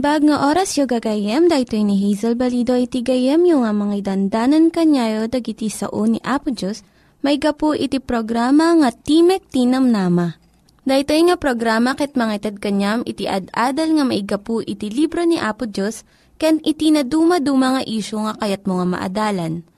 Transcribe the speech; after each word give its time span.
Naimbag 0.00 0.32
nga 0.32 0.48
oras 0.48 0.80
yung 0.80 0.88
gagayem, 0.88 1.52
dahil 1.52 1.84
ni 1.84 2.00
Hazel 2.00 2.32
Balido 2.32 2.72
iti 2.72 3.04
gayem 3.04 3.44
yung 3.44 3.68
nga 3.68 3.72
mga 3.76 4.00
dandanan 4.08 4.72
kanyayo 4.72 5.28
dagiti 5.28 5.68
sao 5.68 6.08
ni 6.08 6.16
Apo 6.24 6.48
Diyos, 6.48 6.80
may 7.20 7.36
gapu 7.36 7.76
iti 7.76 8.00
programa 8.00 8.72
nga 8.80 8.96
Timek 8.96 9.44
Tinam 9.52 9.92
Nama. 9.92 10.40
Dahil 10.88 11.04
nga 11.04 11.36
programa 11.36 11.92
ket 12.00 12.16
mga 12.16 12.32
itad 12.32 12.56
kanyam 12.64 13.04
iti 13.04 13.28
ad-adal 13.28 14.00
nga 14.00 14.04
may 14.08 14.24
gapu 14.24 14.64
iti 14.64 14.88
libro 14.88 15.20
ni 15.28 15.36
Apo 15.36 15.68
Diyos, 15.68 16.08
ken 16.40 16.64
iti 16.64 16.88
na 16.88 17.04
dumaduma 17.04 17.76
nga 17.76 17.82
isyo 17.84 18.24
nga 18.24 18.40
kayat 18.40 18.64
mga 18.64 18.84
maadalan. 18.96 19.68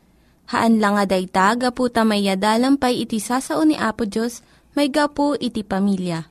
Haan 0.55 0.79
lang 0.79 1.03
nga 1.03 1.19
dayta, 1.19 1.59
gapu 1.59 1.91
tamay 1.91 2.31
pay 2.79 2.95
iti 3.03 3.19
sasao 3.19 3.67
ni 3.67 3.75
Apo 3.75 4.07
Diyos, 4.07 4.47
may 4.79 4.86
gapu 4.86 5.34
iti 5.34 5.67
pamilya. 5.67 6.31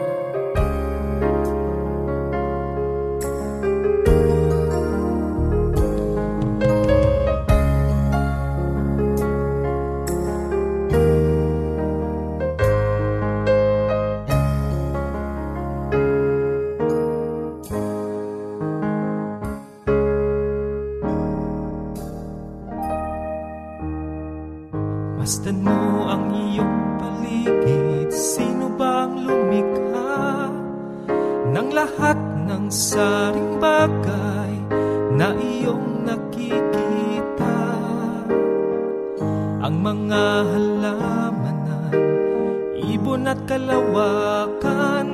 Masdan 25.31 25.63
mo 25.63 26.11
ang 26.11 26.27
iyong 26.35 26.99
paligid. 26.99 28.11
Sino 28.11 28.67
bang 28.75 29.15
lumikha 29.15 30.51
Ng 31.55 31.71
lahat 31.71 32.19
ng 32.51 32.67
saring 32.67 33.55
bagay 33.55 34.51
Na 35.15 35.31
iyong 35.31 36.03
nakikita? 36.03 37.63
Ang 39.63 39.75
mga 39.79 40.23
halamanan 40.51 41.95
Ibon 42.91 43.31
at 43.31 43.39
kalawakan 43.47 45.07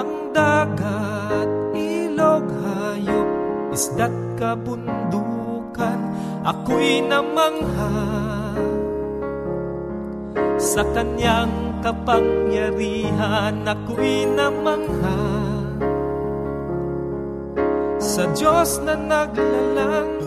Ang 0.00 0.32
dagat, 0.32 1.76
ilog, 1.76 2.48
hayop 2.48 3.28
Isda't 3.76 4.16
kabundukan. 4.40 5.98
Ako'y 6.40 7.04
namangha 7.04 8.40
sa 10.70 10.86
kanyang 10.94 11.82
kapangyarihan 11.82 13.66
ako'y 13.66 14.30
namangha. 14.30 15.50
Sa 18.00 18.24
Diyos 18.32 18.80
na 18.80 18.96
naglalang 18.96 20.24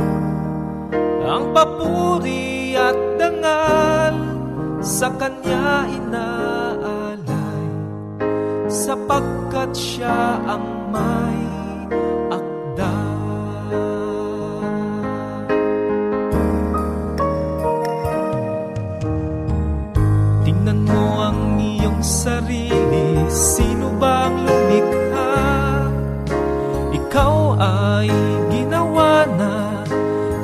Ang 1.25 1.45
papuri 1.57 2.77
at 2.77 2.93
dangal 3.17 4.15
Sa 4.85 5.09
Kanya 5.17 5.89
inaalay 5.89 7.65
Sapagkat 8.69 9.73
Siya 9.73 10.37
ang 10.45 10.93
may 10.93 11.62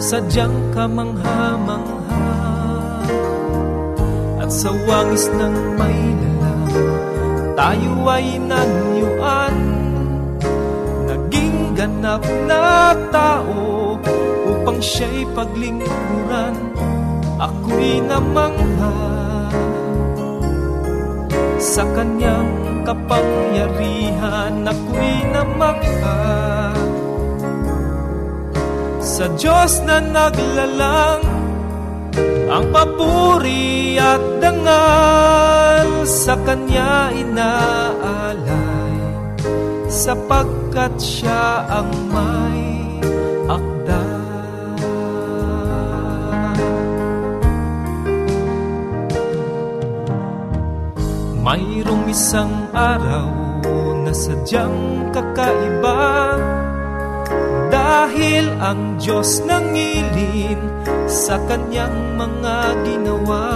Sadyang 0.10 0.74
kamangha-mangha 0.74 2.34
At 4.42 4.50
sa 4.50 4.74
wangis 4.74 5.30
ng 5.30 5.78
may 5.78 6.02
lalang 6.18 6.66
Tayo 7.54 7.94
ay 8.10 8.42
nanyuan. 8.42 9.58
Naging 11.06 11.78
ganap 11.78 12.26
na 12.50 12.98
tao 13.14 14.02
Upang 14.50 14.82
siya'y 14.82 15.30
paglingkuran. 15.38 16.58
Ako'y 17.38 18.02
namangha. 18.02 18.98
Sa 21.62 21.86
kanyang 21.86 22.82
kapangyarihan 22.82 24.66
ako'y 24.66 25.14
namangha 25.30 26.59
Sa 29.20 29.28
Diyos 29.36 29.84
na 29.84 30.00
naglalang 30.00 31.28
Ang 32.48 32.72
papuri 32.72 34.00
at 34.00 34.24
dangal 34.40 36.08
Sa 36.08 36.40
Kanya 36.40 37.12
inaalay 37.12 38.96
Sapagkat 39.92 40.96
Siya 40.96 41.68
ang 41.68 41.92
may 42.08 42.64
akdal 43.52 44.24
Mayroong 51.44 52.08
isang 52.08 52.72
araw 52.72 53.28
na 54.00 54.16
sadyang 54.16 55.12
kakaiba 55.12 56.29
Dahil 57.90 58.54
ang 58.62 59.02
Diyos 59.02 59.42
nangilin 59.50 60.62
sa 61.10 61.42
kanyang 61.50 62.22
mga 62.22 62.86
ginawa. 62.86 63.50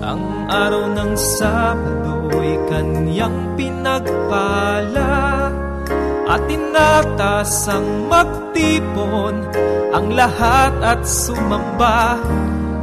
Ang 0.00 0.48
araw 0.48 0.96
ng 0.96 1.12
Sabado 1.12 2.06
apoy 2.36 2.58
kanyang 2.66 3.56
pinagpala 3.56 5.48
at 6.26 6.42
inatas 6.50 7.70
ang 7.70 8.10
magtipon 8.10 9.46
ang 9.94 10.06
lahat 10.12 10.74
at 10.82 11.00
sumamba. 11.06 12.18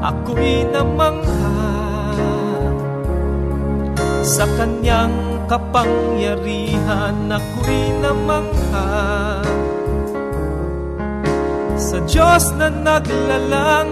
Ako'y 0.04 0.68
namangha 0.68 1.60
sa 4.24 4.48
kanyang 4.60 5.33
kapangyarihan 5.48 7.28
ako'y 7.28 7.84
namangha. 8.00 9.44
Sa 11.76 11.98
Diyos 12.08 12.54
na 12.56 12.72
naglalang 12.72 13.92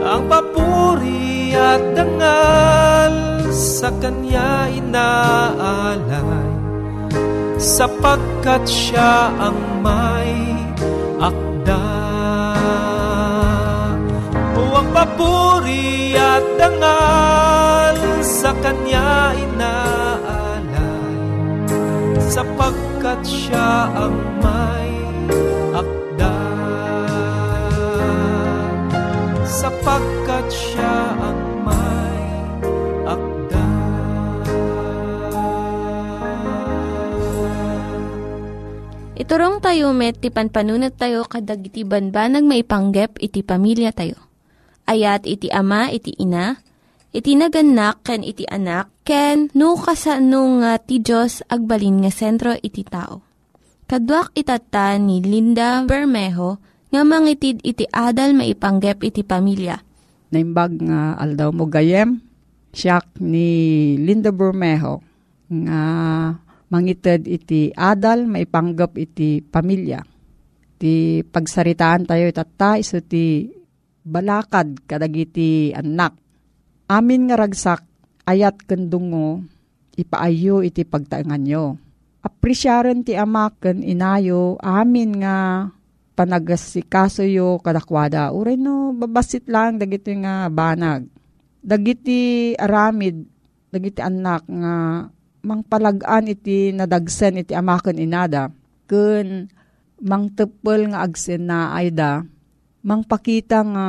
ang 0.00 0.22
papuri 0.26 1.54
at 1.54 1.82
dangal 1.94 3.14
sa 3.50 3.90
Kanya 3.98 4.70
inaalay. 4.70 6.50
Sapagkat 7.60 8.64
Siya 8.64 9.34
ang 9.36 9.58
may 9.84 10.32
akda. 11.20 11.86
O 14.56 14.62
ang 14.80 14.88
papuri 14.94 16.16
at 16.16 16.44
dangal 16.58 17.96
sa 18.24 18.50
Kanya 18.58 19.36
inaalay 19.36 20.09
sapagkat 23.10 23.26
Siya 23.26 23.90
ang 23.90 24.16
may 24.38 24.90
sapagkat 29.50 30.46
siya 30.46 30.94
ang 31.18 31.42
may 31.66 32.22
akda. 33.02 33.66
Iturong 39.18 39.58
tayo 39.58 39.90
met, 39.90 40.22
ti 40.22 40.30
panpanunat 40.30 40.94
tayo 40.94 41.26
kadag 41.26 41.66
iti 41.66 41.82
banbanag 41.82 42.46
maipanggep 42.46 43.18
iti 43.18 43.42
pamilya 43.42 43.90
tayo. 43.90 44.16
Ayat 44.86 45.26
iti 45.26 45.50
ama, 45.50 45.90
iti 45.90 46.14
ina, 46.14 46.62
iti 47.10 47.34
naganak, 47.34 48.06
ken 48.06 48.22
iti 48.22 48.46
anak, 48.46 48.86
ken 49.10 49.50
no, 49.58 49.74
kasano 49.74 50.62
nga 50.62 50.78
ti 50.78 51.02
Diyos 51.02 51.42
agbalin 51.50 52.06
nga 52.06 52.14
sentro 52.14 52.54
iti 52.54 52.86
tao. 52.86 53.26
Kaduak 53.90 54.30
itata 54.38 54.94
ni 55.02 55.18
Linda 55.18 55.82
Bermejo, 55.82 56.62
nga 56.94 57.02
mangitid 57.02 57.58
iti 57.66 57.90
adal 57.90 58.38
maipanggep 58.38 59.02
iti 59.02 59.26
pamilya. 59.26 59.82
Naimbag 60.30 60.78
nga 60.86 61.18
aldaw 61.18 61.50
mo 61.50 61.66
gayem, 61.66 62.22
siyak 62.70 63.18
ni 63.18 63.98
Linda 63.98 64.30
Bermejo 64.30 65.02
nga 65.50 65.82
mangited 66.70 67.26
iti 67.26 67.74
adal 67.74 68.30
maipanggep 68.30 68.94
iti 68.94 69.42
pamilya. 69.42 70.06
Ti 70.78 71.26
pagsaritaan 71.26 72.06
tayo 72.06 72.30
itata 72.30 72.78
iso 72.78 73.02
ti 73.02 73.50
balakad 74.06 74.86
kadagiti 74.86 75.74
anak. 75.74 76.14
Amin 76.86 77.26
nga 77.26 77.34
ragsak 77.34 77.89
ayat 78.28 78.60
kendungo 78.64 79.44
ipaayo 79.96 80.64
iti 80.64 80.84
pagtaengan 80.84 81.42
nyo. 81.44 81.76
Apresyaren 82.20 83.00
ti 83.00 83.16
amak 83.16 83.64
ken 83.64 83.80
inayo 83.80 84.60
amin 84.60 85.24
nga 85.24 85.68
panagasikaso 86.16 87.24
yo 87.24 87.56
kadakwada. 87.64 88.28
Uray 88.36 88.60
no, 88.60 88.92
babasit 88.92 89.48
lang 89.48 89.80
dagiti 89.80 90.12
nga 90.20 90.52
banag. 90.52 91.08
Dagiti 91.60 92.52
aramid, 92.56 93.24
dagiti 93.72 94.00
anak 94.04 94.44
nga 94.44 95.08
mangpalagaan 95.40 96.28
iti 96.28 96.76
nadagsen 96.76 97.40
iti 97.40 97.56
amaken 97.56 97.96
inada. 97.96 98.52
Kun 98.84 99.48
mangtepel 100.00 100.92
nga 100.92 101.04
agsen 101.04 101.48
na 101.48 101.72
ayda, 101.72 102.24
mangpakita 102.84 103.64
nga 103.64 103.86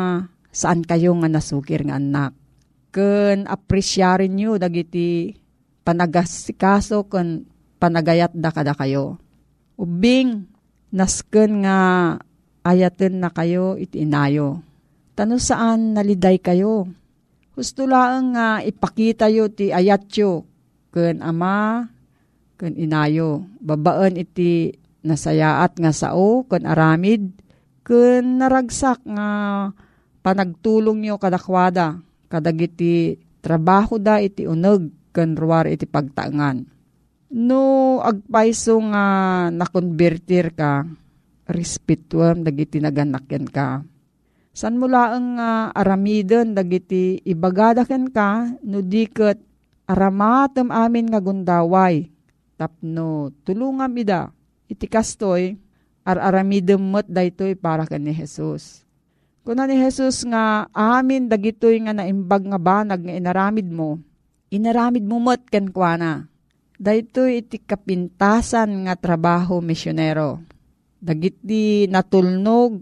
saan 0.52 0.84
kayo 0.84 1.16
nga 1.20 1.28
nasukir 1.32 1.84
nga 1.84 2.00
anak. 2.00 2.32
Kun 2.92 3.48
appresyarin 3.48 4.36
nyo 4.36 4.60
dagiti 4.60 5.32
panagasikaso 5.88 7.08
kun 7.08 7.48
panagayat 7.80 8.36
da 8.36 8.52
kada 8.52 8.76
kayo. 8.76 9.16
Ubing 9.80 10.44
nasken 10.92 11.64
nga 11.64 11.80
ayaten 12.68 13.24
na 13.24 13.32
kayo 13.32 13.80
iti 13.80 14.04
inayo. 14.04 14.60
Tano 15.16 15.40
saan 15.40 15.96
naliday 15.96 16.38
kayo? 16.38 16.92
Husto 17.56 17.88
lang 17.88 18.36
nga 18.36 18.60
ipakita 18.60 19.32
yo 19.32 19.48
ti 19.48 19.72
ayatyo 19.72 20.44
ken 20.92 21.24
ama 21.24 21.88
ken 22.60 22.76
inayo. 22.76 23.48
Babaan 23.64 24.20
iti 24.20 24.76
nasayaat 25.02 25.80
nga 25.80 25.96
sao 25.96 26.44
ken 26.44 26.68
aramid 26.68 27.32
ken 27.88 28.38
naragsak 28.38 29.00
nga 29.08 29.30
panagtulong 30.22 31.02
nyo 31.02 31.16
kadakwada 31.18 32.04
kadagiti 32.32 33.20
trabaho 33.44 34.00
da 34.00 34.24
iti 34.24 34.48
uneg 34.48 34.88
ken 35.12 35.36
ruwar 35.36 35.68
iti 35.68 35.84
pagtaangan 35.84 36.82
No, 37.32 38.04
agpaiso 38.04 38.76
nga 38.92 39.48
nakonvertir 39.48 40.52
ka, 40.52 40.84
respetuam 41.48 42.44
dagiti 42.44 42.84
naganakyan 42.84 43.48
ka. 43.48 43.88
San 44.52 44.76
mula 44.76 45.16
ang 45.16 45.40
uh, 45.40 45.72
aramidon 45.72 46.52
dagiti 46.52 47.24
ibagadaken 47.24 48.12
ka, 48.12 48.52
no 48.68 48.84
diket 48.84 49.40
aramatem 49.88 50.76
amin 50.76 51.08
nga 51.08 51.24
gundaway. 51.24 52.12
Tapno, 52.60 53.32
tulungam 53.48 53.96
ida, 53.96 54.28
iti 54.68 54.92
kastoy, 54.92 55.56
ar 56.04 56.20
aramidem 56.20 56.84
met 56.84 57.08
daytoy 57.08 57.56
para 57.56 57.88
ka 57.88 57.96
ni 57.96 58.12
Jesus. 58.12 58.84
Kuna 59.42 59.66
ni 59.66 59.78
Jesus 59.82 60.22
nga 60.28 60.70
amin 60.70 61.26
dagitoy 61.26 61.82
nga 61.82 61.98
naimbag 61.98 62.46
nga 62.46 62.60
banag 62.62 63.02
nga 63.02 63.14
inaramid 63.18 63.68
mo, 63.68 63.98
inaramid 64.54 65.02
mo 65.02 65.18
met 65.18 65.42
ken 65.50 65.74
kuana 65.74 66.32
Dahito 66.82 67.30
iti 67.30 67.62
kapintasan 67.62 68.90
nga 68.90 68.98
trabaho 68.98 69.62
misyonero. 69.62 70.42
Dagiti 70.98 71.86
natulnog, 71.86 72.82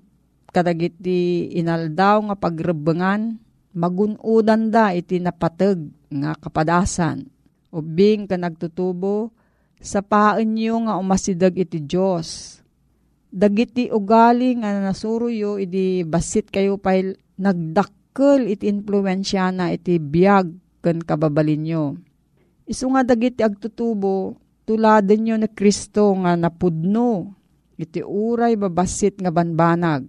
kadagiti 0.55 1.51
inaldaw 1.59 2.31
nga 2.31 2.35
pagrebengan, 2.39 3.35
magunudan 3.75 4.71
da 4.71 4.95
iti 4.95 5.19
napateg 5.19 5.83
nga 6.15 6.31
kapadasan. 6.39 7.27
Ubing 7.75 8.23
ka 8.23 8.39
nagtutubo, 8.39 9.35
sa 9.83 9.99
paan 9.99 10.55
nyo 10.55 10.87
nga 10.87 10.95
umasidag 10.95 11.59
iti 11.59 11.83
Diyos. 11.83 12.58
Dagiti 13.29 13.93
ugali 13.93 14.57
nga 14.57 14.73
nasuruyo, 14.81 15.61
iti 15.61 16.01
basit 16.01 16.49
kayo 16.49 16.81
pa 16.81 16.97
nagdakkel 17.37 18.49
iti 18.49 18.65
influensya 18.65 19.53
na 19.53 19.69
iti 19.69 20.01
biyag 20.01 20.49
ken 20.81 21.05
kababalin 21.05 21.61
nyo 21.61 21.85
Isu 22.69 22.85
nga 22.93 23.01
dagiti 23.01 23.41
agtutubo, 23.41 24.37
tuladen 24.69 25.25
nyo 25.25 25.35
na 25.41 25.49
Kristo 25.49 26.13
nga 26.21 26.37
napudno, 26.37 27.33
iti 27.81 28.05
uray 28.05 28.53
babasit 28.53 29.17
nga 29.17 29.33
banbanag. 29.33 30.05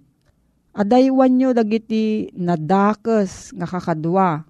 Adaywan 0.77 1.33
nyo 1.41 1.49
dagiti 1.57 2.29
nadakes 2.37 3.49
nga 3.57 3.65
kakadwa, 3.65 4.45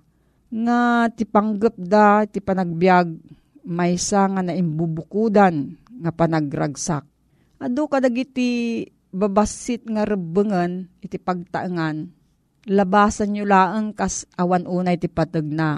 nga 0.51 1.07
ti 1.07 1.23
panggap 1.23 1.75
da 1.79 2.27
ti 2.27 2.43
panagbiag 2.43 3.15
maysa 3.63 4.27
nga 4.27 4.43
naimbubukudan 4.43 5.71
nga 6.03 6.11
panagragsak. 6.11 7.07
Ado 7.61 7.85
kadagiti 7.85 8.89
babasit 9.13 9.85
nga 9.85 10.01
rebengan 10.01 10.89
iti 10.97 11.21
pagtaangan, 11.21 12.09
labasan 12.65 13.37
nyo 13.37 13.45
laang 13.45 13.93
kas 13.93 14.25
awan 14.33 14.65
unay 14.65 14.97
ti 14.97 15.05
patag 15.05 15.45
na 15.45 15.77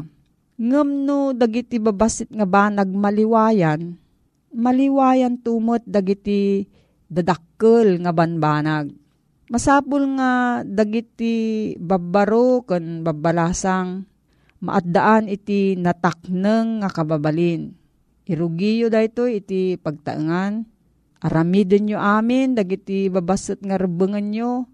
Ngem 0.53 1.03
no 1.03 1.33
dagiti 1.35 1.81
babasit 1.81 2.29
nga 2.29 2.45
ba 2.47 2.69
nagmaliwayan, 2.69 3.99
maliwayan 4.53 5.41
tumot 5.41 5.83
dagiti 5.83 6.69
dadakkel 7.11 7.99
nga 7.99 8.13
banbanag. 8.13 8.93
Masapul 9.51 10.13
nga 10.15 10.63
dagiti 10.63 11.73
babbaro 11.81 12.63
ken 12.63 13.03
babbalasang 13.03 14.07
maaddaan 14.63 15.27
iti 15.27 15.75
natakneng 15.75 16.79
nga 16.79 16.89
kababalin. 16.93 17.75
Irugiyo 18.23 18.87
dayto 18.87 19.27
iti 19.27 19.75
pagtaengan. 19.75 20.72
Aramiden 21.23 21.87
nyo 21.87 22.03
amin 22.03 22.51
dagiti 22.51 23.07
babasit 23.07 23.63
nga 23.63 23.79
rebengan 23.79 24.27
nyo 24.27 24.67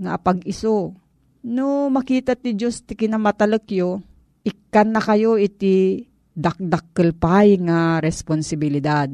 nga 0.00 0.16
apag-iso. 0.16 0.96
No 1.44 1.92
makita 1.92 2.32
ti 2.40 2.56
Diyos 2.56 2.88
ti 2.88 2.96
kinamatalakyo, 2.96 4.00
ikan 4.48 4.96
na 4.96 5.04
kayo 5.04 5.36
iti 5.36 6.08
dakdakkel 6.32 7.12
pay 7.12 7.60
nga 7.60 8.00
responsibilidad. 8.00 9.12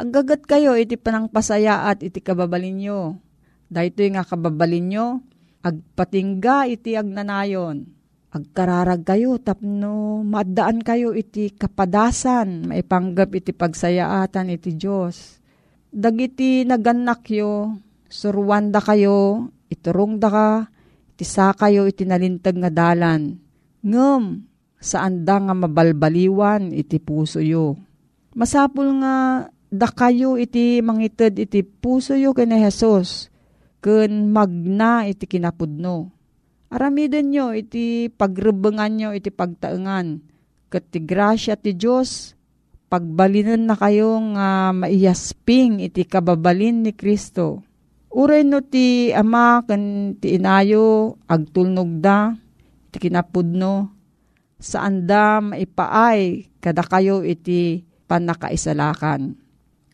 Agagat 0.00 0.48
kayo 0.48 0.72
iti 0.80 0.96
panangpasaya 0.96 1.92
at 1.92 2.00
iti 2.00 2.24
kababalin 2.24 2.80
nyo. 2.80 3.00
Dahito 3.68 4.00
nga 4.00 4.24
kababalin 4.24 4.86
nyo, 4.88 5.06
agpatingga 5.60 6.72
iti 6.72 6.96
agnanayon. 6.96 7.98
agkararag 8.28 9.08
kayo 9.08 9.40
tapno 9.40 10.20
maddaan 10.20 10.84
kayo 10.84 11.16
iti 11.16 11.48
kapadasan 11.48 12.68
maipanggap 12.68 13.32
iti 13.32 13.56
pagsayaatan 13.56 14.52
iti 14.52 14.76
Diyos. 14.76 15.37
Dagiti 15.98 16.62
naganak 16.62 17.26
yo, 17.26 17.74
surwanda 18.06 18.78
kayo, 18.78 19.50
iturong 19.66 20.22
da 20.22 20.30
ka, 20.30 20.50
iti 21.10 21.26
sa 21.26 21.50
kayo 21.50 21.90
iti 21.90 22.06
nalintag 22.06 22.54
nga 22.54 22.70
dalan. 22.70 23.34
Ngem, 23.82 24.46
saan 24.78 25.26
da 25.26 25.42
nga 25.42 25.58
mabalbaliwan 25.58 26.70
iti 26.70 27.02
puso 27.02 27.42
yo. 27.42 27.74
Masapul 28.38 29.02
nga 29.02 29.50
da 29.74 29.90
kayo 29.90 30.38
iti 30.38 30.78
mangited 30.86 31.34
iti 31.34 31.66
puso 31.66 32.14
yo 32.14 32.30
kani 32.30 32.62
Jesus, 32.62 33.26
ken 33.82 34.30
magna 34.30 35.02
iti 35.02 35.26
kinapudno 35.26 36.14
Aramiden 36.68 37.32
nyo 37.32 37.56
iti 37.56 38.12
pagrebengan 38.12 38.92
nyo 38.92 39.10
iti 39.16 39.32
pagtaengan. 39.32 40.20
Kat 40.68 40.84
ti 40.92 41.00
grasya 41.00 41.56
ti 41.56 41.72
Diyos, 41.72 42.37
pagbalinan 42.88 43.68
na 43.68 43.76
kayo 43.76 44.16
nga 44.34 44.72
maiyasping 44.72 45.84
iti 45.84 46.08
kababalin 46.08 46.84
ni 46.84 46.92
Kristo. 46.96 47.64
Uray 48.08 48.42
no 48.42 48.64
ti 48.64 49.12
ama 49.12 49.60
kan 49.68 50.16
ti 50.16 50.40
inayo 50.40 51.16
agtulnog 51.28 52.00
da, 52.00 52.32
iti 52.88 53.08
kinapudno, 53.08 53.92
saan 54.56 55.04
da 55.04 55.44
maipaay 55.44 56.48
kada 56.58 56.80
kayo 56.82 57.20
iti 57.20 57.84
panakaisalakan. 58.08 59.36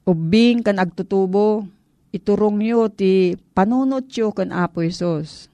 Ubing 0.07 0.63
kan 0.63 0.79
agtutubo, 0.79 1.67
iturong 2.15 2.63
nyo 2.63 2.87
ti 2.87 3.35
panunot 3.53 4.07
yo 4.15 4.31
kan 4.31 4.55
Apo 4.55 4.87
Isos 4.87 5.51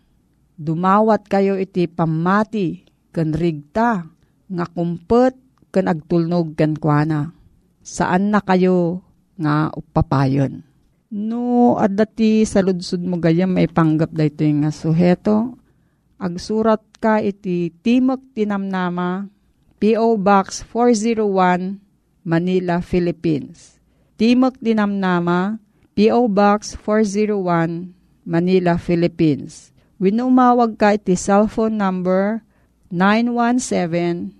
dumawat 0.61 1.25
kayo 1.25 1.56
iti 1.56 1.88
pamati 1.88 2.85
ken 3.16 3.32
rigta 3.32 4.04
nga 4.52 4.64
kumpet 4.68 5.32
ken 5.73 5.91
agtulnog 5.91 6.55
ken 6.59 6.77
kuana. 6.77 7.35
Saan 7.81 8.31
na 8.35 8.45
kayo 8.45 9.00
nga 9.41 9.73
upapayon? 9.73 10.62
No, 11.11 11.75
adati 11.81 12.47
sa 12.47 12.62
ludsud 12.62 13.03
mo 13.03 13.19
gayam 13.19 13.50
may 13.50 13.67
panggap 13.67 14.15
da 14.15 14.29
ito 14.29 14.47
nga 14.47 14.71
suheto. 14.71 15.59
Agsurat 16.21 16.85
ka 17.00 17.19
iti 17.19 17.73
Timok 17.83 18.21
Tinamnama, 18.37 19.27
P.O. 19.81 20.21
Box 20.21 20.62
401, 20.69 21.81
Manila, 22.23 22.85
Philippines. 22.85 23.81
Timok 24.21 24.61
Tinamnama, 24.61 25.57
P.O. 25.97 26.29
Box 26.29 26.77
401, 26.77 27.91
Manila, 28.29 28.77
Philippines 28.77 29.71
Winumawag 30.00 30.81
ka 30.81 30.97
iti 30.97 31.12
cellphone 31.12 31.77
number 31.77 32.41
917-597-5673. 32.89 34.39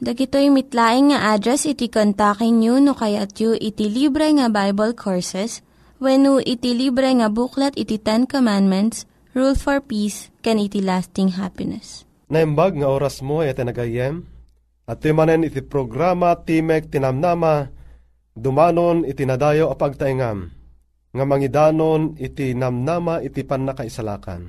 Dagitoy 0.00 0.48
mitlaing 0.48 1.12
nga 1.12 1.36
address 1.36 1.68
iti 1.68 1.92
kontakin 1.92 2.56
nyo 2.56 2.80
no 2.80 2.96
kayat 2.96 3.36
yu 3.36 3.52
iti 3.52 3.84
libre 3.84 4.32
nga 4.32 4.48
Bible 4.48 4.96
Courses 4.96 5.60
when 6.00 6.24
no 6.24 6.40
iti 6.40 6.72
libre 6.72 7.12
nga 7.12 7.28
buklat 7.28 7.76
iti 7.76 8.00
Ten 8.00 8.24
Commandments, 8.24 9.04
Rule 9.36 9.52
for 9.52 9.84
Peace, 9.84 10.32
can 10.40 10.56
iti 10.56 10.80
lasting 10.80 11.36
happiness. 11.36 12.08
Naimbag 12.32 12.80
nga 12.80 12.88
oras 12.88 13.20
mo 13.20 13.44
ay 13.44 13.52
nagayem 13.52 14.24
at 14.88 15.04
timanen 15.04 15.44
iti 15.44 15.60
programa 15.60 16.32
Timek 16.32 16.88
Tinamnama 16.88 17.68
dumanon 18.32 19.04
iti 19.04 19.28
nadayo 19.28 19.68
a 19.68 19.76
pagtaingam 19.76 20.48
nga 21.12 21.24
mangidanon 21.28 22.16
iti 22.16 22.56
namnama 22.56 23.20
iti 23.20 23.44
panakaisalakan. 23.44 24.48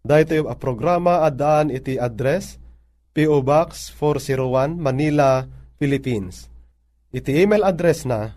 Dahito 0.00 0.48
a 0.48 0.56
programa 0.56 1.28
adaan 1.28 1.68
iti 1.68 2.00
address 2.00 2.56
P.O. 3.18 3.42
Box 3.42 3.90
401 3.98 4.78
Manila, 4.78 5.42
Philippines. 5.74 6.46
Iti 7.10 7.42
email 7.42 7.66
address 7.66 8.06
na 8.06 8.30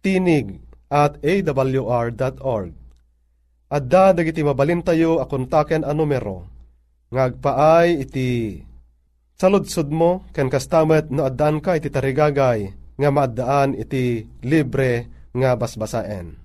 tinig 0.00 0.56
at 0.88 1.20
awr.org. 1.20 2.72
At 3.68 3.84
da 3.92 4.16
dagiti 4.16 4.40
mabalintayo 4.40 5.20
a 5.20 5.28
kontaken 5.28 5.84
a 5.84 5.92
numero 5.92 6.48
ngagpaay 7.12 8.08
iti 8.08 8.56
saludsud 9.36 9.92
mo 9.92 10.24
ken 10.32 10.48
kastamet 10.48 11.12
no 11.12 11.28
addaan 11.28 11.60
ka 11.60 11.76
iti 11.76 11.92
tarigagay 11.92 12.72
nga 12.96 13.08
maaddaan 13.12 13.76
iti 13.76 14.24
libre 14.48 15.12
nga 15.36 15.60
basbasaen. 15.60 16.40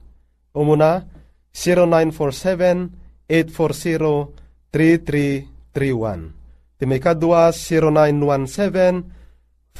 Umuna 0.52 1.08
0947 1.56 3.32
840 3.32 4.76
3331 4.76 6.37
Ti 6.78 6.86
may 6.86 7.02
kadwa 7.02 7.50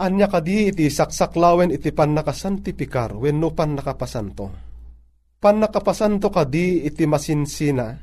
Anya 0.00 0.32
kadi 0.32 0.72
iti 0.72 0.88
saksaklawen 0.88 1.68
iti 1.76 1.92
pan 1.92 2.16
nakasantifikar 2.16 3.20
wenno 3.20 3.52
pan 3.52 3.76
nakapasanto. 3.76 4.48
Pan 5.36 5.60
nakapasanto 5.60 6.32
kadi 6.32 6.88
iti 6.88 7.04
masinsina 7.04 8.00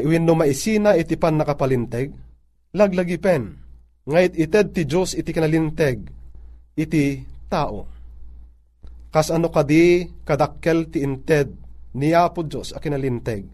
wenno 0.00 0.32
maisina 0.32 0.96
iti 0.96 1.20
pan 1.20 1.36
nakapalinteg. 1.36 2.08
Laglagi 2.72 3.20
pen. 3.20 3.52
Ngayit 4.08 4.32
ited 4.40 4.66
ti 4.72 4.82
Diyos 4.88 5.12
iti 5.12 5.28
kanalinteg 5.28 6.08
iti 6.72 7.20
tao. 7.52 7.84
Kas 9.12 9.28
ano 9.28 9.52
kadi 9.52 10.08
kadakkel 10.24 10.88
ti 10.88 11.04
inted 11.04 11.52
ni 12.00 12.16
Apo 12.16 12.48
Diyos 12.48 12.72
a 12.72 12.80
kinalinteg. 12.80 13.44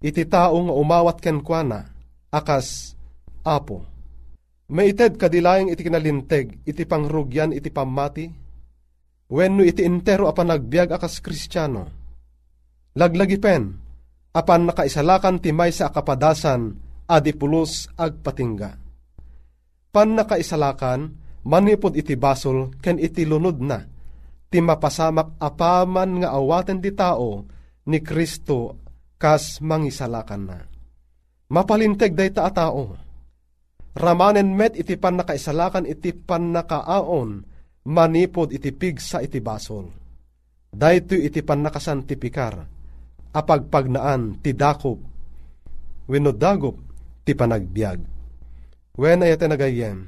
Iti 0.00 0.22
tao 0.24 0.56
nga 0.64 0.72
umawat 0.72 1.20
ken 1.20 1.44
kuana 1.44 1.92
akas 2.32 2.96
Apo 3.44 3.89
Maited 4.70 5.18
kadilayang 5.18 5.74
iti 5.74 5.82
kinalinteg, 5.82 6.62
iti 6.62 6.86
pangrugyan, 6.86 7.50
iti 7.50 7.74
pamati. 7.74 8.30
Wenno 9.30 9.66
iti 9.66 9.82
intero 9.82 10.30
apan 10.30 10.54
nagbiag 10.54 10.94
akas 10.94 11.18
kristyano. 11.18 11.90
Laglagi 12.94 13.38
pen, 13.42 13.74
apan 14.30 14.70
nakaisalakan 14.70 15.42
ti 15.42 15.50
may 15.50 15.74
sa 15.74 15.90
akapadasan 15.90 16.74
adipulos 17.10 17.90
agpatingga. 17.98 18.78
Pan 19.90 20.14
nakaisalakan, 20.14 21.18
manipod 21.46 21.98
iti 21.98 22.14
basol 22.14 22.70
ken 22.78 23.02
iti 23.02 23.26
lunod 23.26 23.58
na, 23.58 23.82
ti 24.50 24.62
mapasamak 24.62 25.34
apaman 25.42 26.22
nga 26.22 26.30
awaten 26.30 26.78
ti 26.78 26.94
tao 26.94 27.42
ni 27.90 27.98
Kristo 28.02 28.78
kas 29.18 29.58
mangisalakan 29.58 30.42
na. 30.46 30.58
Mapalinteg 31.50 32.14
day 32.14 32.30
ta 32.30 32.46
tao. 32.54 33.09
Ramanen 33.96 34.54
met 34.54 34.78
iti 34.78 34.94
pan 34.94 35.18
nakaisalakan 35.18 35.86
iti 35.86 36.14
pan 36.14 36.54
nakaaon, 36.54 37.42
manipod 37.90 38.54
iti 38.54 38.70
pigsa 38.70 39.18
iti 39.22 39.42
basol. 39.42 39.90
Dayto 40.70 41.18
iti 41.18 41.42
pan 41.42 41.66
nakasantipikar, 41.66 42.54
apagpagnaan 43.34 44.38
ti 44.38 44.54
dakop, 44.54 44.98
wenno 46.06 46.30
dagop 46.30 46.78
ti 47.26 47.34
panagbiag. 47.34 47.98
Wen 48.94 49.26
ay 49.26 49.34
nagayem, 49.34 50.06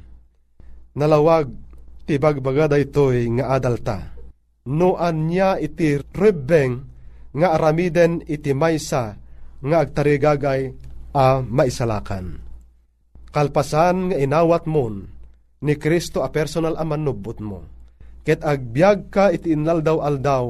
nalawag 0.95 1.51
ti 2.07 2.19
bagbaga 2.19 2.71
daytoy 2.71 3.31
nga 3.39 3.57
adalta 3.57 4.13
no 4.69 4.95
anya 4.99 5.59
iti 5.59 5.99
rebeng 6.15 6.87
nga 7.35 7.57
aramiden 7.57 8.23
iti 8.29 8.53
maysa 8.53 9.17
nga 9.63 9.77
agtarigagay 9.83 10.75
a 11.15 11.41
maisalakan. 11.41 12.42
Kalpasan 13.33 14.13
nga 14.13 14.17
inawat 14.21 14.69
mon 14.69 15.09
ni 15.65 15.75
Kristo 15.81 16.21
a 16.21 16.29
personal 16.29 16.77
a 16.77 16.85
manubot 16.85 17.41
mo. 17.41 17.65
Ket 18.23 18.45
agbyag 18.45 19.09
ka 19.09 19.33
iti 19.33 19.57
inlaldaw-aldaw 19.57 20.45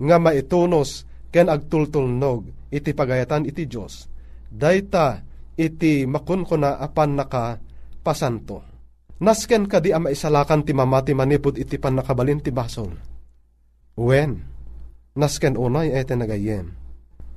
nga 0.00 0.16
maitunos 0.16 1.04
ken 1.34 1.50
agtultulnog 1.50 2.70
iti 2.70 2.94
pagayatan 2.94 3.50
iti 3.50 3.66
Dios. 3.66 4.06
Dayta 4.46 5.20
iti 5.58 6.06
makunkuna 6.06 6.78
apan 6.78 7.18
naka 7.18 7.58
pasanto. 8.00 8.62
Nasken 9.20 9.68
ka 9.68 9.82
di 9.84 9.92
a 9.92 10.00
maisalakan 10.00 10.64
ti 10.64 10.72
mamati 10.72 11.12
manipod 11.12 11.60
iti 11.60 11.76
pan 11.76 12.00
nakabalin 12.00 12.40
ti 12.40 12.48
basol 12.48 12.88
Wen, 14.00 14.40
nasken 15.12 15.60
unay 15.60 15.92
ete 15.92 16.16
nagayem. 16.16 16.72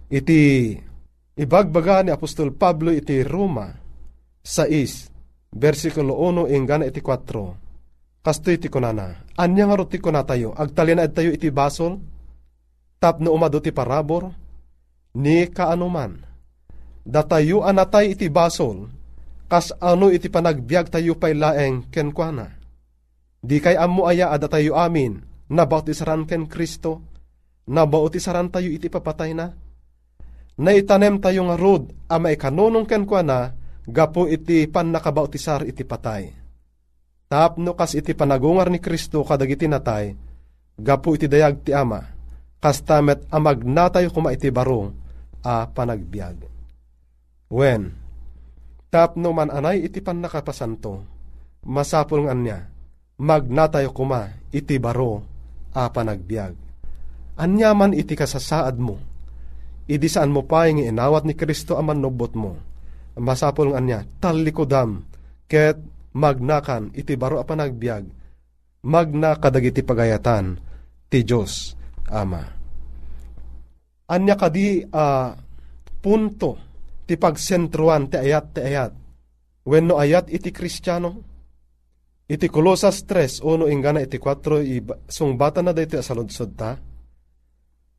Iti 0.07 0.71
ibagbaga 1.35 2.07
ni 2.07 2.11
Apostol 2.15 2.55
Pablo 2.55 2.87
iti 2.95 3.19
Roma 3.19 3.82
6, 4.43 5.55
versikulo 5.55 6.19
1 6.19 6.51
ingana 6.51 6.83
iti 6.83 6.99
4. 6.99 8.19
Kasto 8.19 8.51
iti 8.51 8.67
kunana, 8.67 9.23
anya 9.39 9.71
nga 9.71 9.87
ti 9.87 10.03
kunatayo, 10.03 10.51
agtalinaad 10.51 11.15
tayo 11.15 11.31
iti 11.31 11.47
basol, 11.47 12.03
tapno 12.99 13.31
umado 13.31 13.63
ti 13.63 13.71
parabor, 13.71 14.35
ni 15.15 15.47
kaanuman. 15.47 16.19
Datayo 17.07 17.63
anatay 17.63 18.19
iti 18.19 18.27
basol, 18.27 18.91
kas 19.47 19.71
ano 19.79 20.11
iti 20.11 20.27
panagbiag 20.27 20.91
tayo 20.91 21.15
pay 21.15 21.35
laeng 21.35 21.87
kenkwana. 21.87 22.51
Di 23.39 23.63
kay 23.63 23.79
amo 23.79 24.07
aya 24.07 24.27
ada 24.27 24.51
tayo 24.51 24.75
amin, 24.75 25.23
nabautisaran 25.51 26.27
ken 26.27 26.51
Kristo, 26.51 26.99
nabautisaran 27.67 28.51
tayo 28.51 28.67
iti 28.67 28.91
papatay 28.91 29.31
na. 29.35 29.55
Naitanem 30.59 31.23
tayo 31.23 31.47
nga 31.47 31.55
rod, 31.55 31.95
ama 32.11 32.31
ikanunong 32.31 32.87
ken 32.87 33.07
kwa 33.07 33.23
na, 33.23 33.62
gapo 33.87 34.27
iti 34.31 34.67
pan 34.71 34.91
nakabautisar 34.91 35.67
iti 35.67 35.83
patay. 35.83 36.31
Tapno 37.27 37.73
kas 37.73 37.97
iti 37.97 38.13
panagungar 38.13 38.69
ni 38.69 38.77
Kristo 38.77 39.25
kadagiti 39.25 39.65
natay, 39.65 40.13
gapo 40.77 41.17
iti 41.17 41.25
dayag 41.25 41.65
ti 41.65 41.73
ama, 41.73 41.99
kas 42.61 42.85
tamet 42.85 43.25
amag 43.33 43.65
natayo 43.65 44.13
kuma 44.13 44.31
iti 44.31 44.53
baro, 44.53 44.93
a 45.41 45.65
panagbiag. 45.65 46.37
When, 47.49 47.91
tapno 48.93 49.33
man 49.33 49.49
anay 49.49 49.81
iti 49.89 49.99
pan 49.99 50.21
nakapasanto, 50.21 51.01
masapul 51.65 52.29
nga 52.29 52.37
niya, 52.37 52.59
magnatayo 53.17 53.89
kuma 53.89 54.29
iti 54.53 54.77
baro, 54.77 55.25
a 55.73 55.89
panagbiag. 55.89 56.53
Anyaman 57.33 57.97
iti 57.97 58.13
kasasaad 58.13 58.77
mo, 58.77 59.01
idi 59.89 60.05
saan 60.05 60.29
mo 60.29 60.45
pa 60.45 60.69
inawat 60.69 61.25
ni 61.25 61.33
Kristo 61.33 61.81
aman 61.81 61.97
nobot 61.97 62.37
mo. 62.37 62.72
Masapol 63.13 63.73
nga 63.73 63.81
niya, 63.81 63.99
talikodam, 64.17 65.05
ket 65.45 65.77
magnakan 66.17 66.93
iti 66.97 67.13
baro 67.13 67.37
a 67.37 67.45
panagbiag, 67.45 68.03
magna 68.89 69.37
kadagiti 69.37 69.85
pagayatan, 69.85 70.57
ti 71.09 71.21
Diyos, 71.21 71.77
Ama. 72.09 72.43
Anya 74.09 74.35
kadi 74.35 74.83
uh, 74.85 75.29
punto, 76.01 76.51
ti 77.05 77.15
pagsentruan, 77.15 78.09
ti 78.09 78.17
ayat, 78.17 78.45
ti 78.57 78.61
ayat, 78.61 78.91
wenno 79.65 79.95
ayat 79.97 80.29
iti 80.33 80.49
kristyano, 80.49 81.33
Iti 82.23 82.47
Kolosas 82.47 83.03
3, 83.03 83.43
uno 83.43 83.67
ingana 83.67 83.99
iti 83.99 84.15
4, 84.15 85.11
sung 85.11 85.35
bata 85.35 85.59
na 85.59 85.75
dito 85.75 85.99
asaludsod 85.99 86.55
ta. 86.55 86.79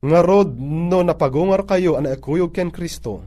Nga 0.01 0.21
rod 0.25 0.57
no 0.59 1.05
napagungar 1.05 1.69
kayo 1.69 2.01
ana 2.01 2.17
akuyog 2.17 2.51
ken 2.51 2.73
Kristo, 2.73 3.21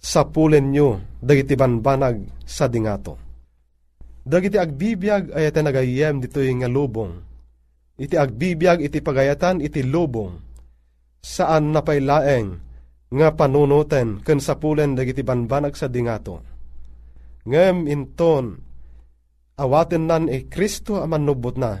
sapulen 0.00 0.72
nyo 0.72 1.20
dagiti 1.20 1.54
banbanag 1.54 2.24
sa 2.42 2.66
dingato. 2.66 3.20
Dagiti 4.24 4.56
agbibiyag 4.56 5.36
ay 5.36 5.52
iti 5.52 5.60
nagayem 5.60 6.16
dito 6.24 6.40
yung 6.40 6.64
lubong. 6.72 7.12
Iti 8.00 8.16
agbibiyag 8.16 8.80
iti 8.80 9.04
pagayatan 9.04 9.60
iti 9.60 9.84
lubong. 9.84 10.32
Saan 11.20 11.76
napailaeng 11.76 12.48
nga 13.12 13.28
panunuten 13.36 14.24
ken 14.24 14.40
sapulen 14.40 14.96
dagiti 14.96 15.20
banbanag 15.20 15.76
sa 15.76 15.92
dingato. 15.92 16.40
Ngem 17.44 17.84
inton 17.84 18.70
awaten 19.60 20.08
nan 20.08 20.24
e 20.32 20.48
Kristo 20.48 21.04
aman 21.04 21.28
nubot 21.28 21.60
na. 21.60 21.76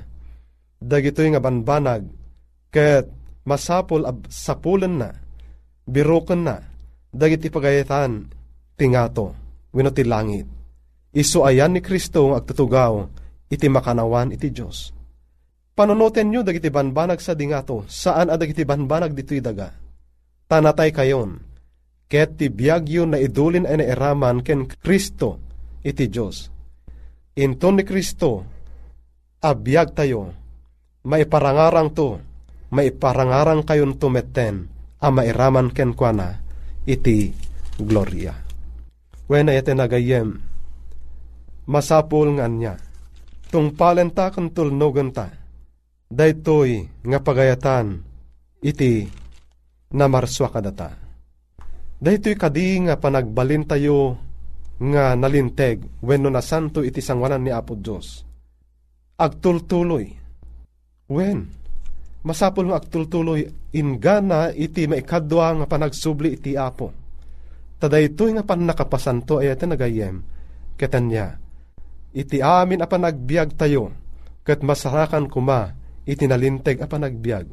Dagitoy 0.80 1.32
nga 1.32 1.44
banbanag, 1.44 2.08
ket 2.72 3.08
masapol 3.44 4.04
ab 4.08 4.28
sapulen 4.32 5.00
na, 5.00 5.12
biruken 5.84 6.44
na, 6.44 6.56
dagiti 7.10 7.50
pagayatan, 7.50 8.30
tingato, 8.78 9.34
wino 9.74 9.90
ti 9.90 10.06
langit. 10.06 10.46
Isu 11.10 11.42
ayan 11.42 11.74
ni 11.74 11.82
Kristo 11.82 12.30
ang 12.30 12.38
agtutugaw, 12.38 13.06
iti 13.50 13.66
makanawan 13.66 14.30
iti 14.30 14.54
Diyos. 14.54 14.94
Panunutin 15.74 16.30
nyo 16.30 16.46
dagiti 16.46 16.70
banbanag 16.70 17.18
sa 17.18 17.34
dingato, 17.34 17.86
saan 17.90 18.30
adagiti 18.30 18.62
banbanag 18.62 19.10
dito'y 19.14 19.42
daga. 19.42 19.74
Tanatay 20.46 20.90
kayon, 20.94 21.42
ket 22.06 22.38
ti 22.38 22.50
biyagyo 22.50 23.06
na 23.06 23.18
idulin 23.18 23.66
ay 23.66 23.82
nairaman 23.82 24.42
ken 24.42 24.66
Kristo 24.66 25.38
iti 25.82 26.10
Diyos 26.10 26.60
Inton 27.38 27.78
ni 27.78 27.84
Kristo, 27.86 28.44
abiyag 29.40 29.94
tayo, 29.94 30.34
maiparangarang 31.06 31.94
to, 31.94 32.18
maiparangarang 32.74 33.62
kayon 33.62 33.96
tumeten, 33.96 34.66
a 34.98 35.08
mairaman 35.08 35.70
ken 35.70 35.94
kwa 35.96 36.10
iti 36.84 37.34
gloria. 37.80 38.36
Wena 39.30 39.54
iti 39.54 39.72
nagayem, 39.72 40.34
masapul 41.70 42.34
nga 42.34 42.50
niya, 42.50 42.74
tungpalen 43.48 44.10
ta 44.10 44.34
kang 44.34 44.50
tulnogan 44.50 45.14
ta, 45.14 45.30
daytoy 46.10 46.86
nga 47.06 47.18
pagayatan, 47.22 48.02
iti 48.58 49.06
namarswa 49.94 50.48
kadata. 50.50 50.90
Daytoy 52.00 52.34
kadi 52.34 52.88
nga 52.88 52.98
panagbalin 52.98 53.68
tayo 53.68 54.18
nga 54.80 55.12
nalinteg 55.12 55.84
wenno 56.00 56.32
na 56.32 56.40
santo 56.40 56.80
iti 56.80 57.04
sangwanan 57.04 57.44
ni 57.44 57.52
Apo 57.52 57.76
Diyos. 57.76 58.24
Agtultuloy. 59.20 60.08
Wen, 61.12 61.44
masapol 62.26 62.70
nga 62.70 62.80
agtultuloy 62.80 63.48
ingana 63.72 64.52
iti 64.52 64.84
maikadwa 64.84 65.62
nga 65.62 65.66
panagsubli 65.66 66.36
iti 66.36 66.56
Apo. 66.56 66.92
Tadaytoy 67.80 68.36
nga 68.36 68.44
pan 68.44 68.64
nakapasanto 68.68 69.40
ay 69.40 69.56
iti 69.56 69.64
nagayem, 69.64 70.20
ketanya, 70.76 71.40
iti 72.12 72.44
amin 72.44 72.84
a 72.84 72.86
panagbiag 72.86 73.56
tayo, 73.56 73.88
ket 74.44 74.60
masarakan 74.60 75.32
kuma 75.32 75.72
iti 76.04 76.28
nalinteg 76.28 76.84
a 76.84 76.86
panagbiag. 76.86 77.48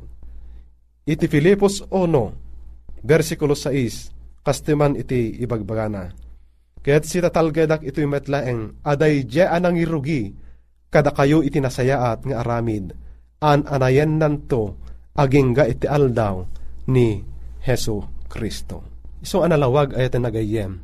Iti 1.08 1.26
Filipos 1.32 1.80
1, 1.88 3.08
versikulo 3.08 3.56
6, 3.56 4.44
kastiman 4.44 5.00
iti 5.00 5.40
ibagbagana 5.40 6.28
Kaya't 6.88 7.04
si 7.04 7.20
tatalgedak 7.20 7.84
ito'y 7.84 8.08
metlaeng, 8.08 8.80
aday 8.80 9.28
je 9.28 9.44
anang 9.44 9.76
irugi, 9.76 10.32
kada 10.88 11.12
kayo 11.12 11.44
itinasayaat 11.44 12.24
nga 12.24 12.40
aramid, 12.40 12.96
an 13.42 13.70
anayen 13.70 14.18
nanto, 14.18 14.78
aging 15.14 15.54
ga 15.54 15.70
iti 15.70 15.86
aldaw 15.86 16.42
ni 16.90 17.22
Heso 17.62 18.26
Kristo. 18.26 18.84
So 19.22 19.42
analawag 19.44 19.98
ay 19.98 20.10
nagayem. 20.14 20.82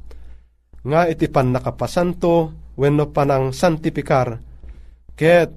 Nga 0.84 1.02
iti 1.16 1.32
pan 1.32 1.56
nakapasanto, 1.56 2.52
wenno 2.76 3.14
panang 3.14 3.56
santipikar, 3.56 4.36
ket 5.16 5.50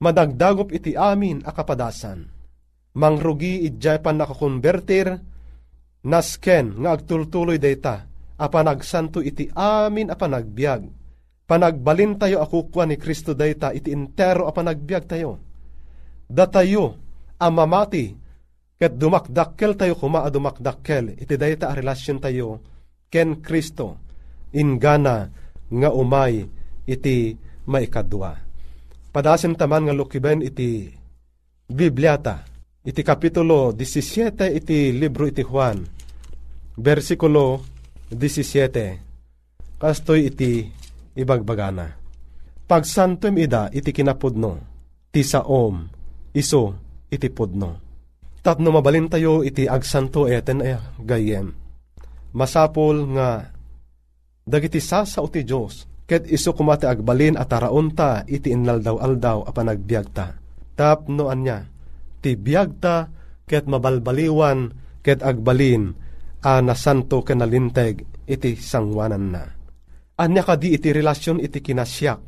madagdagop 0.00 0.72
iti 0.72 0.96
amin 0.96 1.44
akapadasan. 1.44 2.24
Mangrugi 2.96 3.68
idjay 3.68 4.00
pan 4.00 4.20
nakakonvertir, 4.20 5.12
nasken 6.08 6.80
nga 6.80 6.96
agtultuloy 6.96 7.60
data, 7.60 8.08
apan 8.40 8.66
agsanto 8.72 9.20
iti 9.20 9.52
amin 9.52 10.08
a 10.08 10.16
panagbiag. 10.16 10.82
Panagbalin 11.44 12.16
tayo 12.16 12.40
ako 12.40 12.72
kwa 12.72 12.88
ni 12.88 12.96
Kristo 12.96 13.36
dayta 13.36 13.76
iti 13.76 13.92
entero 13.92 14.48
a 14.48 14.52
panagbiag 14.56 15.04
tayo. 15.04 15.51
Datayo 16.32 16.96
amamati 17.36 18.16
ket 18.80 18.96
dumakdakkel 18.96 19.76
tayo 19.76 19.94
kuma 20.00 20.24
a 20.24 20.32
dumakdakkel 20.32 21.20
iti 21.20 21.36
dayta 21.36 21.68
a 21.68 21.76
relasyon 21.76 22.18
tayo 22.24 22.64
ken 23.12 23.44
Kristo 23.44 24.00
ingana 24.56 25.28
nga 25.68 25.90
umay 25.92 26.48
iti 26.88 27.36
maikadwa. 27.68 28.32
Padasim 29.12 29.52
taman 29.52 29.84
nga 29.84 29.92
lukiben 29.92 30.40
iti 30.40 30.88
Bibliata 31.68 32.48
iti 32.80 33.04
kapitulo 33.04 33.76
17 33.76 34.56
iti 34.56 34.96
libro 34.96 35.28
iti 35.28 35.44
Juan 35.44 35.84
versikulo 36.80 37.60
17 38.08 39.12
kastoy 39.76 40.32
iti 40.32 40.64
ibagbagana. 41.12 42.00
Pagsantom 42.64 43.36
ida 43.36 43.68
iti 43.68 43.92
kinapudno, 43.92 44.56
ti 45.12 45.20
saom, 45.20 45.91
iso 46.32 46.76
iti 47.12 47.28
pudno. 47.28 47.78
Tapno 48.42 48.74
mabalin 48.74 49.06
tayo 49.06 49.46
iti 49.46 49.70
agsanto 49.70 50.26
eten 50.26 50.64
ay 50.64 50.74
gayem. 50.98 51.54
Masapol 52.34 53.06
nga 53.14 53.52
dagiti 54.42 54.82
sasa 54.82 55.22
ti 55.30 55.46
Diyos, 55.46 55.86
ket 56.08 56.26
iso 56.26 56.50
kumate 56.56 56.90
agbalin 56.90 57.38
at 57.38 57.52
araunta 57.54 58.26
iti 58.26 58.50
inlaldaw-aldaw 58.50 59.46
a 59.46 59.50
panagbiagta. 59.54 60.26
Tapno 60.74 61.30
anya, 61.30 61.68
ti 62.18 62.34
biagta 62.34 63.06
ket 63.46 63.70
mabalbaliwan 63.70 64.72
ket 65.04 65.22
agbalin 65.22 65.94
a 66.42 66.58
nasanto 66.58 67.22
kenalinteg 67.22 68.02
iti 68.26 68.58
sangwanan 68.58 69.24
na. 69.30 69.44
Anya 70.18 70.42
kadi 70.42 70.74
iti 70.74 70.90
relasyon 70.90 71.38
iti 71.38 71.62
kinasyak, 71.62 72.18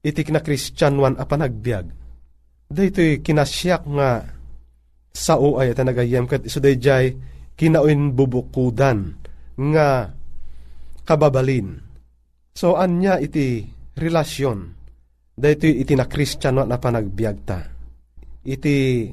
iti 0.00 0.20
kinakristiyanwan 0.24 1.20
a 1.20 1.24
panagbiag. 1.28 1.99
Daytoy 2.70 3.18
kinasyak 3.18 3.82
nga 3.98 4.30
sao 5.10 5.58
ay 5.58 5.74
tanagayem 5.74 6.30
ket 6.30 6.46
iso 6.46 6.62
dayjay 6.62 7.18
kinaoin 7.58 8.14
bubukudan 8.14 9.18
nga 9.58 10.14
kababalin. 11.02 11.82
So 12.54 12.78
anya 12.78 13.18
iti 13.18 13.66
relasyon 13.98 14.58
daytoy 15.34 15.82
iti 15.82 15.98
na 15.98 16.06
kristiyano 16.06 16.62
na 16.62 16.78
panagbiagta. 16.78 17.58
Iti 18.46 19.10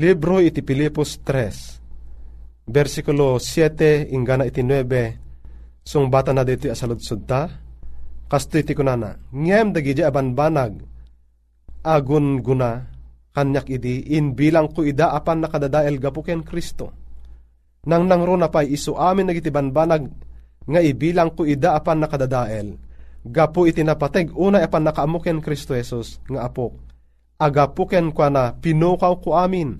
libro 0.00 0.40
iti 0.40 0.64
Pilipos 0.64 1.20
3 1.20 2.64
versikulo 2.64 3.36
7 3.36 4.08
ingana 4.08 4.48
iti 4.48 4.64
9 4.64 5.84
sung 5.84 6.08
bata 6.08 6.32
na 6.32 6.48
dito 6.48 6.72
asaludsud 6.72 7.28
ta 7.28 7.44
kasto 8.24 8.56
iti 8.56 8.72
kunana 8.72 9.20
ngem 9.30 9.76
dagiti 9.76 10.00
abanbanag 10.00 10.93
agun 11.84 12.40
guna 12.40 12.80
kanyak 13.36 13.68
idi 13.68 14.16
in 14.16 14.32
bilang 14.32 14.72
ko 14.72 14.82
ida 14.82 15.12
apan 15.12 15.44
nakadadael 15.44 16.00
gapu 16.00 16.24
ken 16.24 16.40
Kristo. 16.40 16.90
Nang 17.84 18.08
nangro 18.08 18.32
na 18.40 18.48
pay 18.48 18.72
isu 18.72 18.96
amin 18.96 19.28
nagiti 19.28 19.52
banbanag 19.52 20.08
nga 20.64 20.80
ibilang 20.80 21.36
ko 21.36 21.44
ida 21.44 21.76
apan 21.76 22.00
nakadadael 22.00 22.80
gapu 23.24 23.68
iti 23.68 23.84
napateg 23.84 24.32
una 24.32 24.64
apan 24.64 24.88
nakaamuken 24.88 25.44
Kristo 25.44 25.76
Jesus 25.76 26.24
nga 26.24 26.48
apok 26.48 26.72
agapuken 27.36 28.16
kwa 28.16 28.28
na 28.32 28.44
pinukaw 28.56 29.20
ko 29.20 29.36
amin 29.36 29.76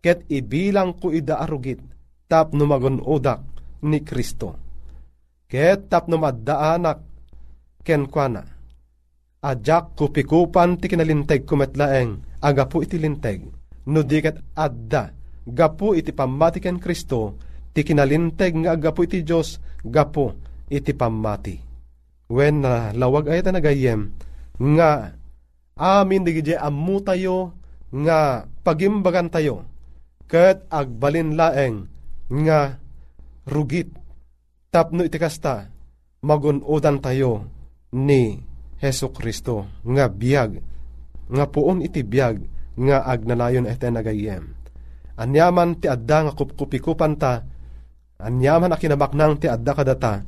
ket 0.00 0.24
ibilang 0.32 0.96
ko 0.96 1.12
ida 1.12 1.36
arugit 1.44 1.80
tap 2.24 2.56
numagon 2.56 3.04
udak 3.04 3.44
ni 3.84 4.00
Kristo. 4.00 4.56
Ket 5.44 5.92
tap 5.92 6.08
numaddaanak 6.08 7.04
ken 7.84 8.08
kwa 8.08 8.26
na 8.32 8.42
Ajak 9.42 9.98
kupikupan 9.98 10.78
ti 10.78 10.86
kinalinteg 10.86 11.42
kumetlaeng 11.42 12.22
agapu 12.38 12.86
iti 12.86 12.94
linteg 12.94 13.42
no 13.90 14.06
diket 14.06 14.38
adda 14.54 15.10
gapu 15.42 15.98
iti 15.98 16.14
pamati 16.14 16.62
ken 16.62 16.78
Kristo 16.78 17.34
ti 17.74 17.82
kinalinteg 17.82 18.54
nga 18.62 18.78
agapu 18.78 19.02
iti 19.02 19.26
Dios 19.26 19.58
gapu 19.82 20.30
iti 20.70 20.94
pamati. 20.94 21.58
When 22.30 22.62
na 22.62 22.94
uh, 22.94 22.94
lawag 22.94 23.28
ay 23.28 23.42
nagayem 23.42 24.14
nga 24.56 25.18
amin 25.74 26.22
digije 26.22 26.54
ammu 26.54 27.02
tayo 27.02 27.58
nga 27.90 28.46
pagimbagan 28.62 29.26
tayo 29.26 29.66
ket 30.30 30.64
agbalin 30.70 31.34
laeng 31.34 31.90
nga 32.30 32.78
rugit 33.50 33.90
tapno 34.70 35.02
iti 35.02 35.18
kasta 35.18 35.66
magunodan 36.22 37.02
tayo 37.02 37.50
ni 37.92 38.51
Heso 38.82 39.14
Kristo 39.14 39.70
nga 39.86 40.10
biyag 40.10 40.58
nga 41.30 41.44
puon 41.46 41.86
iti 41.86 42.02
biyag 42.02 42.42
nga 42.82 43.06
agnanayon 43.06 43.70
ete 43.70 43.86
nagayem. 43.86 44.58
Anyaman 45.14 45.78
ti 45.78 45.86
adda 45.86 46.26
nga 46.26 46.32
kupkupikupan 46.34 47.14
ta 47.14 47.46
anyaman 48.18 48.74
a 48.74 48.76
kinabaknang 48.76 49.38
ti 49.38 49.46
adda 49.46 49.72
kadata 49.78 50.26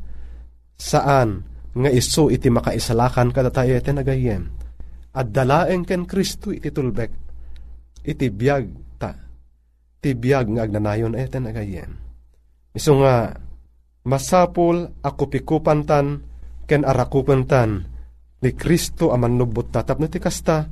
saan 0.79 1.43
nga 1.75 1.90
iso 1.90 2.31
iti 2.31 2.47
makaisalakan 2.47 3.35
kadata 3.35 3.67
ete 3.67 3.90
nagayem. 3.90 4.47
Addalaeng 5.11 5.83
ken 5.83 6.07
Kristo 6.07 6.55
iti 6.55 6.71
tulbek 6.71 7.11
iti 8.07 8.31
biyag 8.31 8.64
ta 9.03 9.19
ti 9.99 10.14
biyag 10.14 10.47
nga 10.55 10.62
agnanayon 10.62 11.19
ete 11.19 11.43
nagayem. 11.43 11.90
Iso 12.71 13.03
nga 13.03 13.35
masapul 14.07 14.95
ako 15.03 15.27
pikupan 15.27 15.83
tan 15.83 16.23
ken 16.71 16.87
arakupan 16.87 17.51
tan 17.51 17.93
ni 18.44 18.52
Kristo 18.52 19.16
aman 19.16 19.40
nubot 19.40 19.72
ta 19.72 19.80
tapno 19.80 20.04
ti 20.04 20.20
kasta 20.20 20.68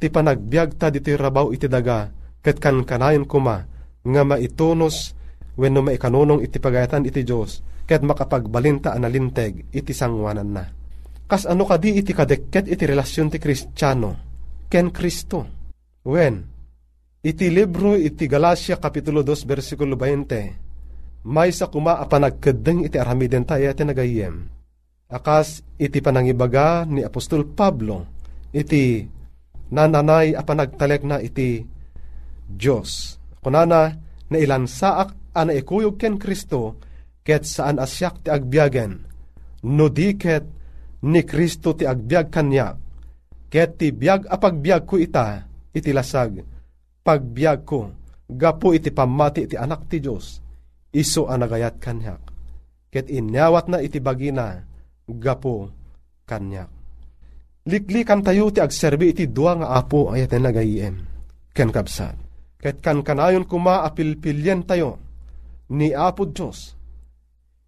ti 0.00 0.08
panagbiag 0.08 0.80
ta 0.80 0.88
diti 0.88 1.12
rabaw 1.12 1.52
iti 1.52 1.68
daga 1.68 2.08
ket 2.40 2.56
kan 2.56 2.80
kanayon 2.88 3.28
kuma 3.28 3.60
nga 4.00 4.22
maitunos 4.24 5.12
wenno 5.60 5.84
maikanunong 5.84 6.40
iti 6.40 6.56
pagayatan 6.56 7.04
iti 7.04 7.20
Dios 7.20 7.60
ket 7.84 8.00
makapagbalinta 8.00 8.96
analinteg 8.96 9.68
iti 9.74 9.92
sangwanan 9.92 10.50
na. 10.56 10.64
Kas 11.28 11.44
ano 11.44 11.68
kadi 11.68 12.00
iti 12.00 12.16
kadekket 12.16 12.72
iti 12.72 12.84
relasyon 12.88 13.28
ti 13.28 13.36
Kristiyano 13.36 14.16
ken 14.72 14.88
Kristo. 14.88 15.44
Wen, 16.06 16.40
iti 17.20 17.52
libro 17.52 17.92
iti 17.92 18.24
Galacia 18.24 18.80
Kapitulo 18.80 19.20
2 19.20 19.44
versikulo 19.44 19.98
20, 19.98 21.28
may 21.28 21.52
sa 21.52 21.68
kuma 21.68 22.00
apanagkedeng 22.00 22.88
iti 22.88 22.96
aramiden 22.96 23.44
tayo 23.44 23.68
iti 23.68 23.84
nagayem 23.84 24.59
Akas 25.10 25.66
iti 25.74 25.98
panangibaga 25.98 26.86
ni 26.86 27.02
Apostol 27.02 27.50
Pablo, 27.50 28.06
iti 28.54 29.02
nananay 29.74 30.38
a 30.38 30.42
panagtalek 30.46 31.02
na 31.02 31.18
iti 31.18 31.66
Diyos. 32.46 33.18
Kunana, 33.42 33.90
na 34.30 34.36
ilansaak 34.38 35.34
ana 35.34 35.50
ikuyog 35.50 35.98
ken 35.98 36.14
Kristo, 36.14 36.78
ket 37.26 37.42
saan 37.42 37.82
asyak 37.82 38.22
ti 38.22 38.28
agbiagen, 38.30 39.02
no 39.66 39.90
di 39.90 40.14
ket 40.14 40.46
ni 41.02 41.26
Kristo 41.26 41.74
ti 41.74 41.82
agbiag 41.90 42.30
kanya, 42.30 42.78
ket 43.50 43.82
ti 43.82 43.90
biag 43.90 44.30
a 44.30 44.38
pagbiag 44.38 44.86
ko 44.86 44.94
ita, 44.94 45.42
iti 45.74 45.90
lasag, 45.90 46.38
pagbiag 47.02 47.60
ko, 47.66 47.90
gapo 48.30 48.70
iti 48.70 48.94
pamati 48.94 49.50
iti 49.50 49.58
anak 49.58 49.90
ti 49.90 49.98
Diyos, 49.98 50.38
iso 50.94 51.26
anagayat 51.26 51.82
kanyak. 51.82 52.22
Ket 52.90 53.10
inyawat 53.10 53.70
na 53.70 53.78
iti 53.82 53.98
bagina, 53.98 54.69
gapo 55.18 55.72
kanyak. 56.28 56.70
Liklikan 57.66 58.24
tayo 58.24 58.48
ti 58.48 58.62
agserbi 58.62 59.12
iti 59.12 59.28
dua 59.28 59.58
nga 59.58 59.68
apo 59.76 60.10
ayat 60.10 60.36
na 60.38 60.48
nagayiem. 60.48 60.96
Ken 61.50 61.70
kapsat. 61.74 62.16
Ket 62.60 62.84
kan 62.84 63.00
kanayon 63.00 63.48
kuma 63.48 63.84
apilpilyen 63.84 64.64
tayo 64.64 65.00
ni 65.72 65.92
apo 65.92 66.28
Diyos. 66.28 66.76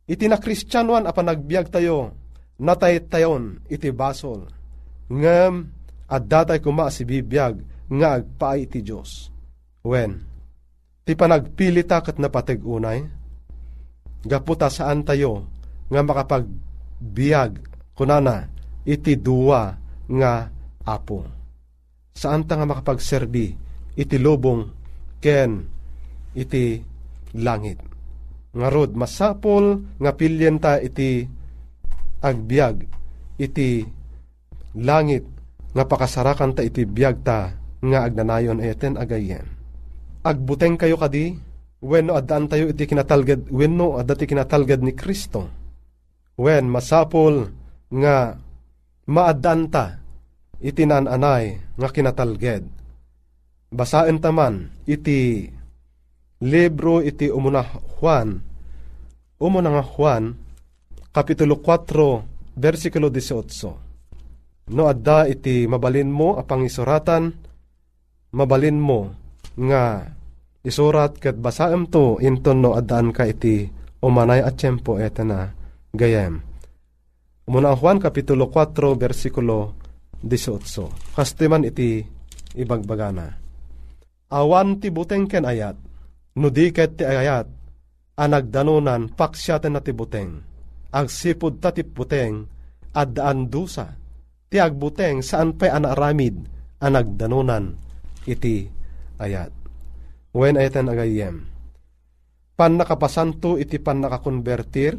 Iti 0.08 0.26
na 0.26 0.36
kristyanuan 0.36 1.08
apan 1.08 1.32
nagbiag 1.32 1.70
tayo 1.72 2.12
natay 2.60 3.02
tayon 3.04 3.62
iti 3.68 3.88
basol. 3.90 4.48
Ngem 5.12 5.68
at 6.08 6.22
datay 6.28 6.60
kuma 6.60 6.88
si 6.88 7.04
bibiyag 7.04 7.60
nga 7.88 8.20
agpaay 8.20 8.68
iti 8.68 8.80
Diyos. 8.80 9.28
When, 9.82 10.22
ti 11.02 11.18
panagpili 11.18 11.82
takat 11.82 12.16
na 12.22 12.30
patig 12.30 12.62
unay, 12.62 13.02
gaputa 14.22 14.70
saan 14.70 15.02
tayo 15.02 15.50
nga 15.90 16.00
makapag 16.00 16.46
biyag 17.02 17.58
kunana 17.98 18.46
iti 18.86 19.18
duwa 19.18 19.74
nga 20.06 20.32
apo. 20.86 21.26
Saan 22.14 22.46
ta 22.46 22.54
nga 22.54 22.66
makapagserbi 22.68 23.46
iti 23.98 24.16
lubong 24.22 24.70
ken 25.18 25.66
iti 26.38 26.78
langit. 27.34 27.82
Nga 28.52 28.68
rod 28.70 28.90
masapol 28.94 29.82
nga 29.98 30.12
pilyen 30.14 30.62
ta 30.62 30.78
iti 30.78 31.26
agbiag 32.22 32.86
iti 33.40 33.82
langit 34.78 35.24
nga 35.72 35.84
pakasarakan 35.88 36.54
ta 36.54 36.62
iti 36.62 36.84
biyag 36.84 37.24
ta 37.24 37.56
nga 37.82 37.98
agnanayon 38.06 38.62
eten 38.62 38.94
agayen. 38.94 39.48
Agbuteng 40.22 40.78
kayo 40.78 40.94
kadi 40.94 41.34
wenno 41.82 42.14
addaan 42.14 42.46
tayo 42.46 42.70
iti 42.70 42.86
kinatalgad 42.86 43.50
wenno 43.50 43.98
adda 43.98 44.14
ti 44.14 44.30
kinatalgad 44.30 44.86
ni 44.86 44.94
Kristo 44.94 45.61
When 46.36 46.72
masapol 46.72 47.52
nga 47.92 48.36
maadanta 49.08 50.00
iti 50.62 50.86
nananay 50.86 51.74
nga 51.76 51.88
kinatalged. 51.90 52.64
Basaen 53.72 54.20
taman 54.22 54.84
iti 54.88 55.48
libro 56.44 57.00
iti 57.00 57.28
umuna 57.28 57.64
Juan, 57.98 58.36
umuna 59.40 59.68
nga 59.74 59.84
Juan, 59.84 60.24
Kapitulo 61.12 61.60
4, 61.60 62.56
versikulo 62.56 63.12
18. 63.12 64.72
No 64.72 64.88
adda 64.88 65.28
iti 65.28 65.68
mabalin 65.68 66.08
mo 66.08 66.40
apang 66.40 66.64
isuratan, 66.64 67.32
mabalin 68.32 68.80
mo 68.80 69.12
nga 69.58 70.08
isurat 70.64 71.12
ket 71.18 71.36
basaem 71.36 71.90
to 71.90 72.16
inton 72.22 72.64
no 72.64 72.72
addaan 72.72 73.12
ka 73.12 73.28
iti 73.28 73.68
umanay 74.00 74.40
at 74.40 74.56
tiyempo 74.56 74.96
eta 74.96 75.26
na 75.26 75.52
gayem. 75.92 76.40
Muna 77.48 77.76
Juan 77.76 78.00
Kapitulo 78.00 78.48
4 78.48 78.96
versikulo 78.96 79.76
18. 80.24 81.12
Kastiman 81.12 81.68
iti 81.68 82.00
ibagbagana. 82.56 83.28
Awan 84.32 84.80
ti 84.80 84.88
buteng 84.88 85.28
ken 85.28 85.44
ayat, 85.44 85.76
nudiket 86.40 86.96
ti 86.96 87.04
ayat, 87.04 87.44
anagdanunan 88.16 89.12
paksyaten 89.12 89.76
na 89.76 89.84
ti 89.84 89.92
buteng, 89.92 90.40
agsipod 90.88 91.60
ta 91.60 91.68
ti 91.76 91.84
buteng, 91.84 92.48
addaan 92.96 93.52
dusa, 93.52 93.92
ti 94.48 94.56
agbuteng 94.56 95.20
saan 95.20 95.52
pa'y 95.60 95.68
anaramid, 95.68 96.40
anagdanunan 96.80 97.76
iti 98.24 98.64
ayat. 99.20 99.52
When 100.32 100.56
ayatan 100.56 100.88
agayem, 100.88 101.44
pan 102.56 102.80
nakapasanto 102.80 103.60
iti 103.60 103.76
pan 103.76 104.00
nakakonvertir, 104.00 104.96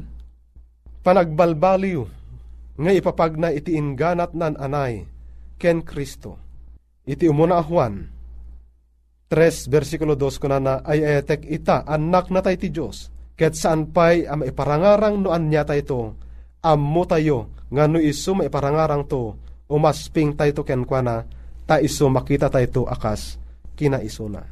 panagbalbaliw, 1.04 2.02
nga 2.80 2.92
ipapagna 2.96 3.52
iti 3.54 3.76
inganat 3.76 4.34
nan 4.34 4.58
anay, 4.58 5.06
ken 5.60 5.84
Kristo. 5.84 6.40
Iti 7.04 7.28
umuna 7.28 7.60
Juan, 7.60 8.08
3 9.34 9.68
versikulo 9.68 10.14
2 10.14 10.42
ko 10.42 10.46
na 10.46 10.62
na 10.62 10.74
ay 10.86 11.02
etek 11.02 11.42
ita 11.50 11.82
anak 11.90 12.30
na 12.30 12.46
tayo 12.46 12.58
ti 12.62 12.70
Diyos. 12.70 13.10
Ket 13.34 13.58
saan 13.58 13.90
pay 13.90 14.30
am 14.30 14.46
iparangarang 14.46 15.26
no 15.26 15.34
anya 15.34 15.66
tayo 15.66 16.14
ammo 16.62 17.04
tayo 17.10 17.50
nga 17.74 17.90
no 17.90 17.98
iso 17.98 18.38
maiparangarang 18.38 19.10
to? 19.10 19.34
Umasping 19.74 20.38
tayo 20.38 20.62
ken 20.62 20.86
kwa 20.86 21.02
na 21.02 21.26
ta 21.66 21.82
iso 21.82 22.14
makita 22.14 22.54
tayo 22.54 22.86
akas 22.86 23.42
kina 23.74 24.06
iso 24.06 24.30
na. 24.30 24.46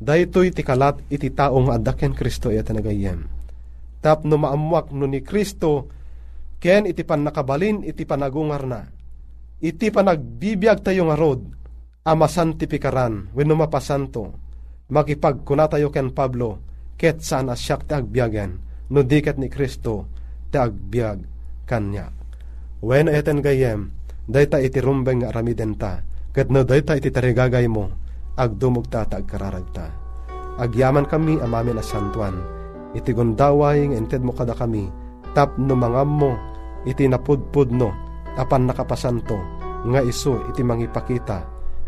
Daytoy 0.00 0.48
ti 0.48 0.64
kalat 0.64 1.04
iti 1.12 1.28
taong 1.28 1.68
adda 1.68 1.92
ken 1.92 2.16
Kristo 2.16 2.48
iti 2.48 2.72
nagayem 2.72 3.41
tap 4.02 4.26
no 4.26 4.36
maamuak 4.36 4.90
no 4.90 5.06
ni 5.06 5.22
Kristo 5.22 5.88
ken 6.58 6.84
iti 6.90 7.06
pan 7.06 7.22
nakabalin 7.22 7.86
iti 7.86 8.02
panagungar 8.02 8.66
na. 8.66 8.82
Iti 9.62 9.94
panagbibiyag 9.94 10.82
tayo 10.82 11.06
nga 11.06 11.16
rod 11.16 11.46
amasan 12.02 12.58
ti 12.58 12.66
pikaran 12.66 13.30
wenno 13.32 13.54
mapasanto. 13.54 14.34
Makipagkuna 14.90 15.70
tayo 15.70 15.94
ken 15.94 16.10
Pablo 16.10 16.60
ket 16.98 17.22
saan 17.22 17.48
asyak 17.48 17.86
ti 17.86 17.94
agbiyagen 17.94 18.58
no 18.90 19.00
diket 19.06 19.38
ni 19.38 19.46
Kristo 19.46 20.10
ti 20.50 20.58
agbiag 20.58 21.18
kanya. 21.64 22.10
Wen 22.82 23.06
eten 23.06 23.38
gayem 23.38 23.94
dayta 24.26 24.58
iti 24.58 24.82
rumbeng 24.82 25.22
nga 25.22 25.30
aramiden 25.30 25.78
ket 26.34 26.50
no 26.50 26.66
dayta 26.66 26.98
iti 26.98 27.14
tarigagay 27.14 27.70
mo 27.70 27.90
agdumog 28.38 28.88
ta 28.88 29.04
ta 29.04 29.20
agkararagta 29.20 29.86
agyaman 30.56 31.04
kami 31.04 31.36
amamin 31.40 31.80
a 31.80 31.84
santuan 31.84 32.61
iti 32.92 33.10
gundaway 33.12 33.88
nga 33.88 33.96
inted 33.96 34.22
mo 34.24 34.32
kada 34.36 34.52
kami 34.56 34.88
tap 35.32 35.56
no 35.56 35.72
mangam 35.72 36.10
mo 36.12 36.32
iti 36.84 37.08
napudpud 37.08 37.72
no 37.72 37.90
apan 38.36 38.68
nakapasanto 38.68 39.38
nga 39.88 40.00
iso 40.04 40.40
iti 40.52 40.62
mangipakita 40.62 41.44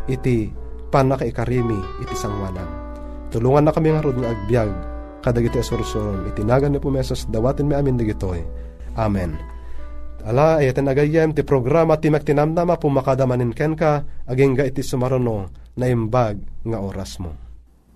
iti 0.09 0.53
panakaikarimi 0.95 2.07
iti 2.07 2.14
sangwanan. 2.14 2.69
Tulungan 3.35 3.67
na 3.67 3.75
kami 3.75 3.90
nga 3.90 4.05
rod 4.07 4.14
nga 4.14 4.31
agbyag, 4.31 4.71
kadag 5.27 5.51
iti 5.51 5.59
asursuron, 5.59 6.31
iti 6.31 6.47
nagan 6.47 6.71
ni 6.71 6.79
pumesos, 6.79 7.27
dawatin 7.27 7.67
mi 7.67 7.75
amin 7.75 7.99
digitoy. 7.99 8.47
Amen. 8.95 9.35
Ala, 10.23 10.62
ayatin 10.62 10.87
agayem, 10.87 11.35
ti 11.35 11.43
programa 11.43 11.99
ti 11.99 12.14
magtinamnama 12.14 12.79
pumakadamanin 12.79 13.51
ken 13.51 13.75
ka, 13.75 14.07
aging 14.31 14.55
ga 14.55 14.64
iti 14.71 14.87
sumaruno, 14.87 15.51
na 15.75 15.90
imbag 15.90 16.38
nga 16.62 16.79
oras 16.79 17.19
mo. 17.19 17.44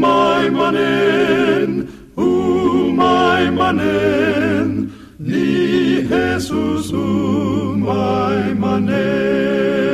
Umay 0.00 0.48
manen, 0.48 1.70
umay 2.16 3.44
manen, 3.52 4.88
ni 5.20 6.00
Jesus 6.08 6.88
umay 6.88 8.56
manen. 8.56 9.89